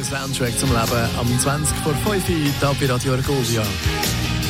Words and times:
der 0.00 0.18
Soundtrack 0.18 0.58
zum 0.58 0.70
Leben 0.70 1.08
am 1.18 1.38
20 1.38 1.76
vor 1.78 1.94
5 1.94 2.06
Uhr 2.06 2.14
hier 2.14 2.52
bei 2.60 2.86
Radio 2.86 3.12
Argovia. 3.12 3.62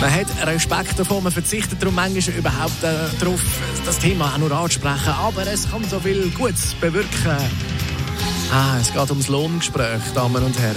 Man 0.01 0.15
hat 0.15 0.27
Respekt 0.47 0.99
davor, 0.99 1.21
man 1.21 1.33
verzichtet 1.33 1.83
darum 1.83 1.95
manchmal 1.95 2.37
überhaupt 2.37 2.83
äh, 2.83 2.95
darauf, 3.19 3.43
das 3.85 3.99
Thema 3.99 4.33
auch 4.33 4.39
nur 4.39 4.53
anzusprechen, 4.53 5.13
aber 5.19 5.47
es 5.47 5.69
kann 5.69 5.83
so 5.89 5.99
viel 5.99 6.31
Gutes 6.31 6.75
bewirken. 6.75 7.37
Ah, 8.53 8.77
es 8.81 8.93
geht 8.93 9.11
ums 9.11 9.29
Lohngespräch, 9.29 10.01
Damen 10.15 10.43
und 10.45 10.59
Herren. 10.59 10.77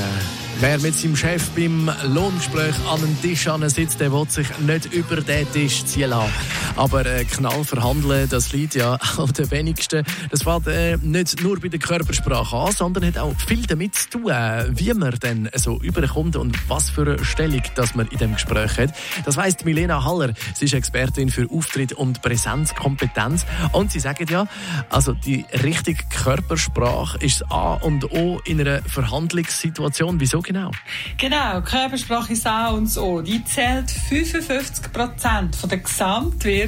Wer 0.60 0.80
mit 0.80 0.96
seinem 0.96 1.16
Chef 1.16 1.50
beim 1.50 1.92
Lohngespräch 2.06 2.76
an 2.90 3.04
einem 3.04 3.22
Tisch 3.22 3.48
sitzt, 3.68 4.00
der 4.00 4.12
will 4.12 4.30
sich 4.30 4.48
nicht 4.60 4.92
über 4.94 5.22
den 5.22 5.52
Tisch 5.52 5.86
ziehen 5.86 6.10
lassen. 6.10 6.32
Aber 6.76 7.06
äh, 7.06 7.26
knall 7.26 7.64
verhandeln, 7.64 8.30
das 8.30 8.54
liegt 8.54 8.76
ja 8.76 8.98
auch 9.18 9.32
den 9.32 9.52
wenigsten. 9.52 10.06
Das 10.32 10.44
fällt 10.44 10.68
äh, 10.68 10.98
nicht 10.98 11.42
nur 11.44 11.60
bei 11.60 11.68
der 11.68 11.80
Körpersprache 11.80 12.56
an, 12.56 12.72
sondern 12.72 13.06
hat 13.06 13.18
auch 13.18 13.36
viel 13.48 13.66
damit 13.68 13.96
zu 13.96 14.10
tun, 14.10 14.32
äh, 14.32 14.66
wie 14.70 14.94
man 14.94 15.16
dann 15.20 15.50
so 15.56 15.80
überkommt 15.80 16.36
und 16.36 16.58
was 16.70 16.90
für 16.90 17.02
eine 17.02 17.24
Stellung 17.24 17.62
dass 17.76 17.94
man 17.94 18.08
in 18.08 18.18
dem 18.18 18.34
Gespräch 18.34 18.78
hat. 18.78 18.94
Das 19.26 19.38
weiss 19.38 19.64
Milena 19.64 20.04
Haller. 20.04 20.34
Sie 20.56 20.66
ist 20.66 20.74
Expertin 20.74 21.30
für 21.30 21.50
Auftritt 21.52 21.94
und 21.94 22.22
Präsenzkompetenz. 22.22 23.46
Und 23.74 23.92
sie 23.92 24.00
sagt 24.00 24.30
ja, 24.30 24.48
also 24.90 25.14
die 25.14 25.46
richtige 25.64 26.04
Körpersprache 26.10 27.18
ist 27.20 27.34
das 27.42 27.52
A 27.52 27.74
und 27.74 28.12
O 28.12 28.40
in 28.46 28.60
einer 28.60 28.82
Verhandlungssituation. 28.84 30.20
Wieso 30.20 30.42
genau? 30.42 30.72
Genau, 31.18 31.62
Körpersprache 31.62 32.34
ist 32.34 32.46
A 32.46 32.70
und 32.70 32.96
O. 32.98 33.22
Die 33.22 33.44
zählt 33.44 33.90
55 33.90 34.92
Prozent 34.92 35.56
von 35.56 35.70
der 35.70 35.80
Gesamtwirkung, 35.80 36.63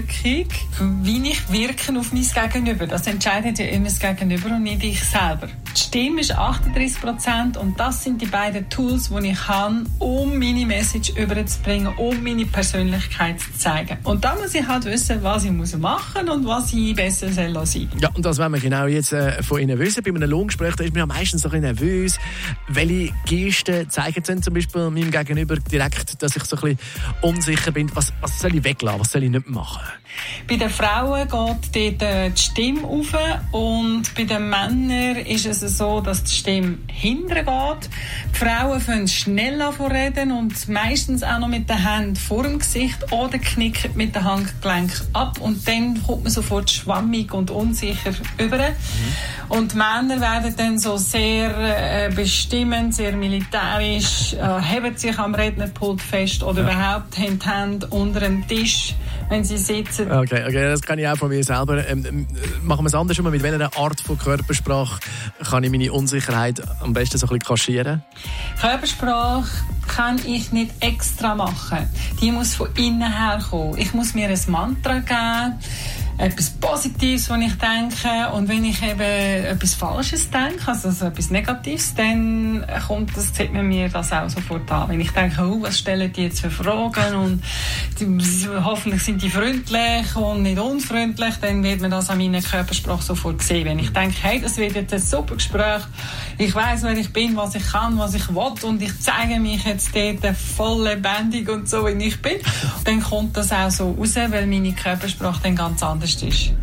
wie 1.04 1.30
ich 1.30 1.52
wirke 1.52 1.98
auf 1.98 2.12
mein 2.12 2.52
Gegenüber. 2.52 2.88
Das 2.88 3.08
entscheidet 3.08 3.60
ja 3.60 3.66
immer 3.66 3.86
das 3.86 4.00
Gegenüber 4.00 4.56
und 4.56 4.64
nicht 4.64 4.84
ich 4.84 5.04
selber. 5.04 5.48
Die 5.76 5.80
Stimme 5.80 6.22
ist 6.22 6.32
38 6.32 7.02
Prozent 7.02 7.58
und 7.58 7.80
das 7.80 8.04
sind 8.04 8.22
die 8.22 8.26
beiden 8.26 8.70
Tools, 8.70 9.10
die 9.10 9.30
ich 9.30 9.38
kann, 9.38 9.88
um 10.00 10.38
meine 10.38 10.66
Message 10.66 11.12
überzubringen, 11.18 11.94
um 11.98 12.24
meine 12.24 12.46
Persönlichkeit 12.46 13.40
zu 13.40 13.54
zeigen. 13.58 13.98
Und 14.04 14.24
da 14.24 14.36
muss 14.36 14.56
ich 14.56 14.66
halt 14.66 14.86
wissen, 14.86 15.22
was 15.22 15.44
ich 15.44 15.52
muss 15.52 15.76
machen 15.78 16.30
und 16.30 16.46
was 16.46 16.74
ich 16.74 16.96
besser 16.96 17.32
sein 17.32 17.54
soll. 17.54 17.88
Ja, 18.00 18.10
und 18.14 18.26
das 18.26 18.38
wollen 18.38 18.54
wir 18.54 18.60
genau 18.60 18.86
jetzt 18.88 19.14
äh, 19.14 19.42
von 19.44 19.60
Ihnen 19.60 19.78
wissen. 19.80 20.04
Bei 20.04 20.12
einem 20.12 20.30
Lohngespräch 20.30 20.80
ist 20.80 20.94
man 20.94 20.96
ja 20.96 21.06
meistens 21.06 21.46
ein 21.46 21.52
bisschen 21.52 21.64
nervös. 21.64 22.20
Welche 22.68 23.14
Gesten 23.26 23.90
zeigen 23.90 24.24
Sie 24.24 24.42
zum 24.42 24.54
Beispiel 24.54 24.90
meinem 24.90 25.12
Gegenüber 25.12 25.58
direkt, 25.58 26.22
dass 26.22 26.36
ich 26.36 26.44
so 26.44 26.56
ein 26.58 26.62
bisschen 26.62 26.80
unsicher 27.22 27.72
bin? 27.72 27.94
Was, 27.96 28.14
was 28.22 28.40
soll 28.40 28.56
ich 28.56 28.64
weglassen? 28.64 29.00
Was 29.00 29.12
soll 29.12 29.24
ich 29.24 29.30
nicht 29.30 29.50
machen? 29.50 29.85
Bei 30.48 30.58
den 30.58 30.70
Frauen 30.70 31.28
geht 31.28 31.32
dort 31.32 32.02
äh, 32.02 32.30
die 32.30 32.42
Stimme 32.42 32.84
auf 32.84 33.14
und 33.52 34.04
bei 34.16 34.24
den 34.24 34.50
Männern 34.50 35.18
ist 35.26 35.46
es 35.46 35.78
so, 35.78 36.02
dass 36.02 36.24
die 36.24 36.34
Stimme 36.34 36.78
hinten 36.88 37.34
geht. 37.34 37.46
Die 37.46 38.38
Frauen 38.38 38.80
fangen 38.80 39.08
schnell 39.08 39.62
an 39.62 39.74
reden 39.74 40.32
und 40.32 40.70
meistens 40.70 41.24
auch 41.24 41.40
noch 41.40 41.48
mit 41.48 41.70
den 41.70 41.78
Händen 41.78 42.16
vor 42.16 42.44
dem 42.44 42.60
Gesicht 42.60 43.12
oder 43.12 43.40
knicken 43.40 43.92
mit 43.96 44.16
den 44.16 44.24
Handgelenk 44.24 44.92
ab 45.14 45.40
und 45.42 45.68
dann 45.68 46.02
kommt 46.04 46.24
man 46.24 46.32
sofort 46.32 46.70
schwammig 46.70 47.34
und 47.34 47.50
unsicher 47.50 48.14
über. 48.38 48.58
Mhm. 48.58 48.76
Und 49.50 49.74
die 49.74 49.78
Männer 49.78 50.22
werden 50.22 50.54
dann 50.56 50.80
so 50.80 50.98
sehr 50.98 52.06
äh, 52.06 52.10
bestimmend, 52.14 52.96
sehr 52.96 53.14
militärisch, 53.14 54.34
äh, 54.34 54.62
heben 54.62 54.96
sich 54.98 55.18
am 55.18 55.34
Rednerpult 55.34 56.02
fest 56.02 56.44
oder 56.44 56.64
ja. 56.64 56.72
überhaupt 56.72 57.18
haben 57.18 57.40
die 57.40 57.50
Hände 57.50 57.88
unter 57.88 58.20
dem 58.20 58.48
Tisch 58.48 58.96
wenn 59.30 59.44
sie 59.44 59.58
sitzen. 59.76 60.12
Okay, 60.12 60.44
okay, 60.48 60.70
das 60.70 60.82
kann 60.82 61.00
ich 61.00 61.08
auch 61.08 61.18
von 61.18 61.30
mir 61.30 61.44
selber. 61.44 61.86
Ähm, 61.88 62.06
ähm 62.06 62.28
machen 62.64 62.84
wir 62.84 62.88
es 62.88 62.96
anders. 62.96 63.18
Mit 63.20 63.44
welcher 63.44 63.78
Art 63.78 64.02
von 64.02 64.18
Körpersprache 64.18 65.00
kann 65.50 65.64
ich 65.64 65.72
meine 65.72 65.92
Unsicherheit 65.92 66.62
am 66.82 66.94
besten 66.94 67.18
so 67.18 67.26
ein 67.26 67.30
bisschen 67.30 67.48
kaschieren? 67.48 68.04
Körpersprache 68.60 69.50
kann 69.88 70.20
ich 70.26 70.52
nicht 70.52 70.72
extra 70.80 71.36
machen. 71.36 71.90
Die 72.22 72.32
muss 72.32 72.56
von 72.56 72.70
innen 72.78 73.02
her 73.02 73.40
kommen. 73.50 73.78
Ich 73.78 73.94
muss 73.94 74.14
mir 74.14 74.30
ein 74.30 74.40
Mantra 74.48 75.00
geben 75.00 75.60
etwas 76.18 76.50
Positives, 76.50 77.30
was 77.30 77.40
ich 77.42 77.54
denke. 77.58 78.34
Und 78.34 78.48
wenn 78.48 78.64
ich 78.64 78.82
eben 78.82 79.00
etwas 79.02 79.76
Falsches 79.76 80.30
denke, 80.30 80.68
also, 80.68 81.06
etwas 81.06 81.30
Negatives, 81.30 81.94
dann 81.96 82.66
kommt 82.88 83.16
das, 83.18 83.36
sieht 83.36 83.54
man 83.54 83.68
mir 83.68 83.90
das 83.90 84.12
auch 84.14 84.30
sofort 84.30 84.72
an. 84.72 84.90
Wenn 84.90 85.02
ich 85.02 85.12
denke, 85.12 85.42
oh, 85.42 85.62
was 85.62 85.80
stellen 85.80 86.12
die 86.14 86.24
jetzt 86.24 86.40
für 86.42 86.50
Fragen 86.50 87.16
und 87.16 87.44
die, 88.00 88.48
hoffentlich 88.64 89.04
sind 89.04 89.22
die 89.22 89.30
freundlich 89.30 90.16
und 90.16 90.44
nicht 90.44 90.60
unfreundlich, 90.60 91.36
dann 91.42 91.64
wird 91.64 91.82
man 91.82 91.92
das 91.92 92.10
an 92.10 92.18
meiner 92.18 92.42
Körpersprache 92.42 93.04
sofort 93.04 93.42
sehen. 93.42 93.66
Wenn 93.66 93.80
ich 93.80 93.92
denke, 93.92 94.16
hey, 94.22 94.40
das 94.40 94.58
wird 94.58 94.76
jetzt 94.76 94.94
ein 94.94 95.02
super 95.02 95.36
Gespräch, 95.36 95.82
ich 96.38 96.54
weiß, 96.54 96.84
wer 96.84 96.98
ich 96.98 97.12
bin, 97.12 97.36
was 97.36 97.56
ich 97.56 97.66
kann, 97.66 97.98
was 97.98 98.14
ich 98.14 98.30
will 98.30 98.54
und 98.64 98.82
ich 98.82 99.00
zeige 99.00 99.40
mich 99.40 99.64
jetzt 99.66 99.94
dort 99.96 100.38
voll 100.38 100.84
lebendig 100.84 101.50
und 101.50 101.68
so, 101.68 101.86
wie 101.88 102.06
ich 102.06 102.22
bin, 102.22 102.38
dann 102.86 103.02
kommt 103.02 103.36
das 103.36 103.52
auch 103.52 103.70
so 103.70 103.92
raus, 103.92 104.16
weil 104.16 104.48
meine 104.48 104.74
Körpersprache 104.74 105.42
dann 105.44 105.56
ganz 105.56 105.84
anders 105.84 106.05
ist. 106.06 106.54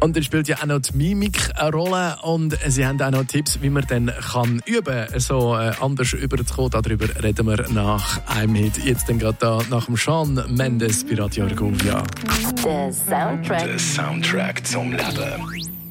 Und 0.00 0.16
dann 0.16 0.22
spielt 0.22 0.48
ja 0.48 0.56
auch 0.56 0.66
noch 0.66 0.80
die 0.80 0.96
Mimik 0.96 1.50
eine 1.56 1.70
Rolle 1.70 2.16
und 2.22 2.56
Sie 2.66 2.86
haben 2.86 3.00
auch 3.00 3.10
noch 3.10 3.24
Tipps, 3.24 3.60
wie 3.60 3.70
man 3.70 3.84
dann 3.88 4.12
kann 4.32 4.60
üben 4.66 5.06
kann, 5.06 5.20
so 5.20 5.56
äh, 5.56 5.72
anders 5.80 6.12
überzukommen. 6.12 6.70
Darüber 6.70 7.06
reden 7.22 7.46
wir 7.46 7.68
nach 7.70 8.20
einem 8.28 8.54
Hit. 8.54 8.78
Jetzt 8.84 9.08
dann 9.08 9.18
gerade 9.18 9.38
da 9.40 9.60
nach 9.70 9.86
dem 9.86 9.96
Sean 9.96 10.42
Mendes 10.48 11.04
bei 11.04 11.14
Radio 11.16 11.46
Argovia. 11.46 12.02
Der 12.64 12.92
Soundtrack. 12.92 13.64
Der 13.64 13.78
Soundtrack 13.78 14.66
zum 14.66 14.92
Leben. 14.92 15.81